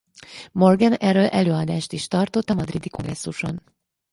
[0.51, 3.61] Morgan erről előadást is tartott a madridi kongresszuson.